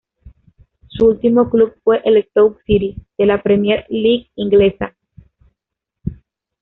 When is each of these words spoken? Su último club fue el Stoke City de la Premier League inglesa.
Su 0.87 1.05
último 1.05 1.47
club 1.51 1.75
fue 1.83 2.01
el 2.05 2.23
Stoke 2.23 2.59
City 2.65 2.95
de 3.19 3.27
la 3.27 3.43
Premier 3.43 3.85
League 3.87 4.31
inglesa. 4.35 4.95